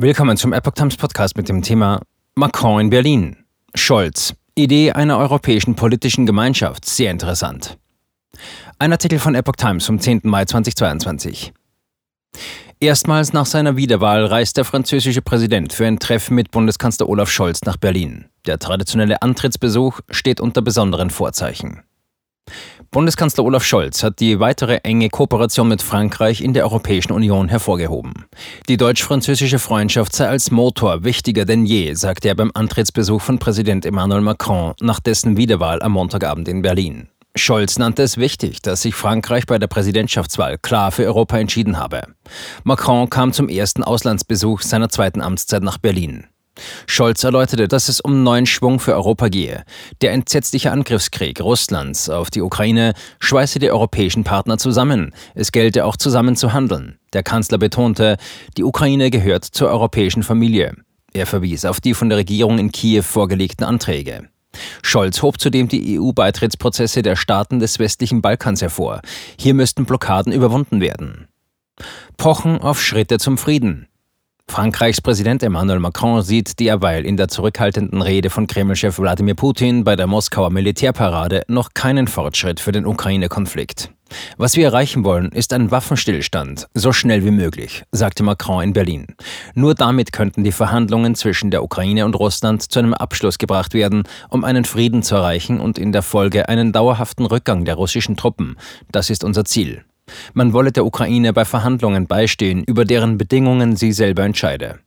[0.00, 2.00] Willkommen zum Epoch Times Podcast mit dem Thema
[2.36, 3.36] Macron in Berlin.
[3.74, 4.32] Scholz.
[4.54, 6.84] Idee einer europäischen politischen Gemeinschaft.
[6.84, 7.76] Sehr interessant.
[8.78, 10.20] Ein Artikel von Epoch Times vom 10.
[10.22, 11.52] Mai 2022.
[12.78, 17.62] Erstmals nach seiner Wiederwahl reist der französische Präsident für ein Treffen mit Bundeskanzler Olaf Scholz
[17.62, 18.26] nach Berlin.
[18.46, 21.82] Der traditionelle Antrittsbesuch steht unter besonderen Vorzeichen.
[22.90, 28.14] Bundeskanzler Olaf Scholz hat die weitere enge Kooperation mit Frankreich in der Europäischen Union hervorgehoben.
[28.70, 33.84] Die deutsch-französische Freundschaft sei als Motor wichtiger denn je, sagte er beim Antrittsbesuch von Präsident
[33.84, 37.08] Emmanuel Macron nach dessen Wiederwahl am Montagabend in Berlin.
[37.36, 42.02] Scholz nannte es wichtig, dass sich Frankreich bei der Präsidentschaftswahl klar für Europa entschieden habe.
[42.64, 46.26] Macron kam zum ersten Auslandsbesuch seiner zweiten Amtszeit nach Berlin.
[46.86, 49.64] Scholz erläuterte, dass es um neuen Schwung für Europa gehe.
[50.00, 55.12] Der entsetzliche Angriffskrieg Russlands auf die Ukraine schweiße die europäischen Partner zusammen.
[55.34, 56.98] Es gelte auch zusammen zu handeln.
[57.12, 58.16] Der Kanzler betonte,
[58.56, 60.74] die Ukraine gehört zur europäischen Familie.
[61.12, 64.28] Er verwies auf die von der Regierung in Kiew vorgelegten Anträge.
[64.82, 69.00] Scholz hob zudem die EU-Beitrittsprozesse der Staaten des westlichen Balkans hervor.
[69.38, 71.28] Hier müssten Blockaden überwunden werden.
[72.16, 73.87] Pochen auf Schritte zum Frieden.
[74.50, 79.94] Frankreichs Präsident Emmanuel Macron sieht derweil in der zurückhaltenden Rede von Kremlchef Wladimir Putin bei
[79.94, 83.92] der Moskauer Militärparade noch keinen Fortschritt für den Ukraine-Konflikt.
[84.36, 89.14] Was wir erreichen wollen, ist ein Waffenstillstand, so schnell wie möglich, sagte Macron in Berlin.
[89.54, 94.04] Nur damit könnten die Verhandlungen zwischen der Ukraine und Russland zu einem Abschluss gebracht werden,
[94.28, 98.56] um einen Frieden zu erreichen und in der Folge einen dauerhaften Rückgang der russischen Truppen.
[98.90, 99.84] Das ist unser Ziel.
[100.34, 104.78] Man wolle der Ukraine bei Verhandlungen beistehen, über deren Bedingungen sie selber entscheide.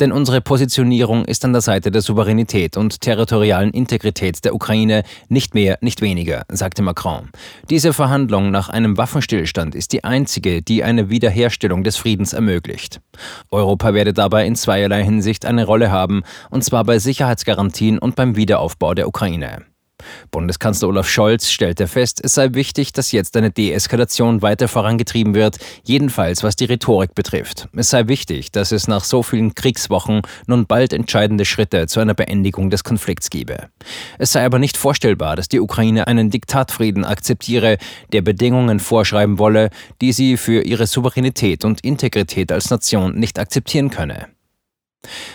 [0.00, 5.54] Denn unsere Positionierung ist an der Seite der Souveränität und territorialen Integrität der Ukraine nicht
[5.54, 7.30] mehr, nicht weniger, sagte Macron.
[7.70, 13.00] Diese Verhandlung nach einem Waffenstillstand ist die einzige, die eine Wiederherstellung des Friedens ermöglicht.
[13.50, 18.36] Europa werde dabei in zweierlei Hinsicht eine Rolle haben, und zwar bei Sicherheitsgarantien und beim
[18.36, 19.64] Wiederaufbau der Ukraine.
[20.30, 25.58] Bundeskanzler Olaf Scholz stellte fest, es sei wichtig, dass jetzt eine Deeskalation weiter vorangetrieben wird,
[25.84, 27.68] jedenfalls was die Rhetorik betrifft.
[27.74, 32.14] Es sei wichtig, dass es nach so vielen Kriegswochen nun bald entscheidende Schritte zu einer
[32.14, 33.68] Beendigung des Konflikts gebe.
[34.18, 37.78] Es sei aber nicht vorstellbar, dass die Ukraine einen Diktatfrieden akzeptiere,
[38.12, 39.70] der Bedingungen vorschreiben wolle,
[40.00, 44.28] die sie für ihre Souveränität und Integrität als Nation nicht akzeptieren könne.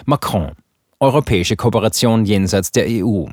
[0.05, 0.51] Macron
[0.99, 3.25] Europäische Kooperation jenseits der EU.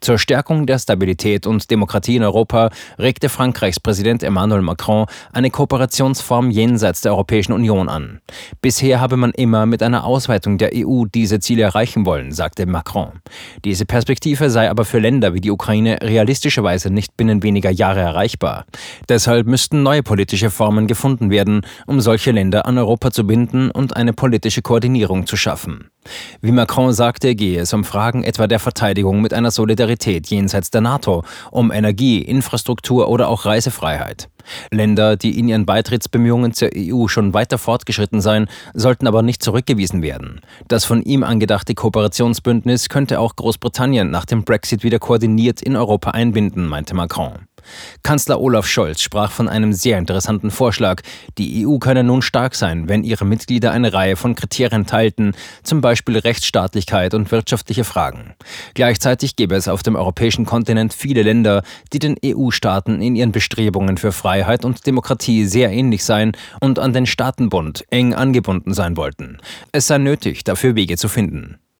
[0.00, 6.50] Zur Stärkung der Stabilität und Demokratie in Europa regte Frankreichs Präsident Emmanuel Macron eine Kooperationsform
[6.50, 8.20] jenseits der Europäischen Union an.
[8.62, 13.12] Bisher habe man immer mit einer Ausweitung der EU diese Ziele erreichen wollen, sagte Macron.
[13.64, 18.66] Diese Perspektive sei aber für Länder wie die Ukraine realistischerweise nicht binnen weniger Jahre erreichbar.
[19.08, 23.96] Deshalb müssten neue politische Formen gefunden werden, um solche Länder an Europa zu binden und
[23.96, 25.90] eine politische Koordinierung zu schaffen.
[26.40, 30.80] Wie Macron sagte, gehe es um Fragen etwa der Verteidigung mit einer Solidarität jenseits der
[30.80, 34.28] NATO, um Energie, Infrastruktur oder auch Reisefreiheit.
[34.70, 40.02] Länder, die in ihren Beitrittsbemühungen zur EU schon weiter fortgeschritten seien, sollten aber nicht zurückgewiesen
[40.02, 40.40] werden.
[40.68, 46.10] Das von ihm angedachte Kooperationsbündnis könnte auch Großbritannien nach dem Brexit wieder koordiniert in Europa
[46.10, 47.47] einbinden, meinte Macron.
[48.02, 51.02] Kanzler Olaf Scholz sprach von einem sehr interessanten Vorschlag.
[51.38, 55.80] Die EU könne nun stark sein, wenn ihre Mitglieder eine Reihe von Kriterien teilten, zum
[55.80, 58.34] Beispiel Rechtsstaatlichkeit und wirtschaftliche Fragen.
[58.74, 61.62] Gleichzeitig gäbe es auf dem europäischen Kontinent viele Länder,
[61.92, 66.92] die den EU-Staaten in ihren Bestrebungen für Freiheit und Demokratie sehr ähnlich seien und an
[66.92, 69.38] den Staatenbund eng angebunden sein wollten.
[69.72, 71.58] Es sei nötig, dafür Wege zu finden.